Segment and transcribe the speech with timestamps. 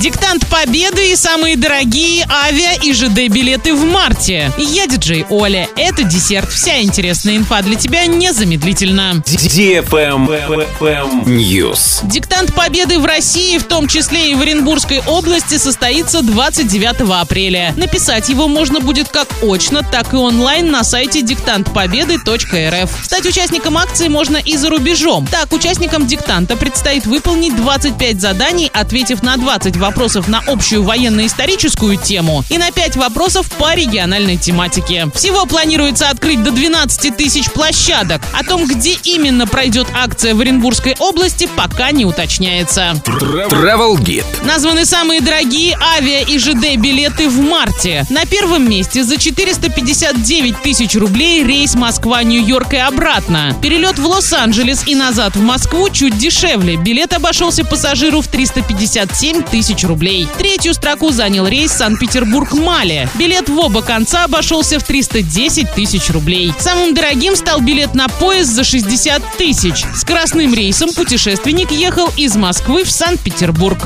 [0.00, 4.52] Диктант победы и самые дорогие авиа и ЖД билеты в марте.
[4.56, 5.68] Я диджей Оля.
[5.76, 6.48] Это десерт.
[6.52, 9.24] Вся интересная инфа для тебя незамедлительно.
[11.26, 12.06] News.
[12.06, 17.74] Диктант победы в России, в том числе и в Оренбургской области, состоится 29 апреля.
[17.76, 23.04] Написать его можно будет как очно, так и онлайн на сайте диктантпобеды.рф.
[23.04, 25.26] Стать участником акции можно и за рубежом.
[25.26, 29.87] Так, участникам диктанта предстоит выполнить 25 заданий, ответив на 20 вопросов
[30.28, 35.08] на общую военно-историческую тему и на 5 вопросов по региональной тематике.
[35.14, 38.20] Всего планируется открыть до 12 тысяч площадок.
[38.32, 43.00] О том, где именно пройдет акция в Оренбургской области, пока не уточняется.
[43.04, 44.24] Travel Guide.
[44.44, 48.04] Названы самые дорогие авиа и ЖД билеты в марте.
[48.10, 53.56] На первом месте за 459 тысяч рублей рейс Москва-Нью-Йорк и обратно.
[53.62, 56.76] Перелет в Лос-Анджелес и назад в Москву чуть дешевле.
[56.76, 60.28] Билет обошелся пассажиру в 357 тысяч рублей.
[60.38, 63.08] Третью строку занял рейс Санкт-Петербург-Мали.
[63.14, 66.52] Билет в оба конца обошелся в 310 тысяч рублей.
[66.58, 69.84] Самым дорогим стал билет на поезд за 60 тысяч.
[69.94, 73.78] Скоростным рейсом путешественник ехал из Москвы в Санкт-Петербург.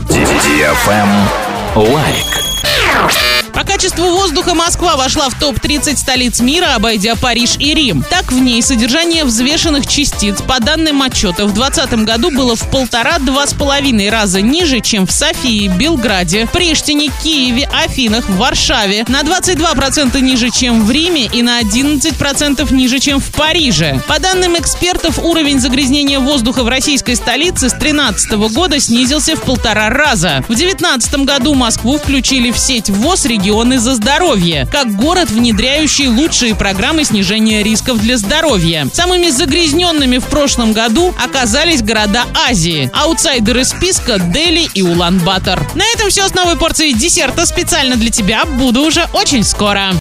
[1.74, 3.41] Лайк.
[3.52, 8.04] По качеству воздуха Москва вошла в топ-30 столиц мира, обойдя Париж и Рим.
[8.08, 13.46] Так, в ней содержание взвешенных частиц, по данным отчета, в 2020 году было в полтора-два
[13.46, 20.50] с половиной раза ниже, чем в Софии, Белграде, Приштине, Киеве, Афинах, Варшаве, на 22% ниже,
[20.50, 24.00] чем в Риме и на 11% ниже, чем в Париже.
[24.08, 29.90] По данным экспертов, уровень загрязнения воздуха в российской столице с 2013 года снизился в полтора
[29.90, 30.42] раза.
[30.48, 36.54] В 2019 году Москву включили в сеть ВОЗ регионы за здоровье, как город, внедряющий лучшие
[36.54, 38.88] программы снижения рисков для здоровья.
[38.92, 42.88] Самыми загрязненными в прошлом году оказались города Азии.
[42.94, 45.60] Аутсайдеры списка Дели и Улан-Батор.
[45.74, 48.44] На этом все с новой порцией десерта специально для тебя.
[48.44, 49.88] Буду уже очень скоро.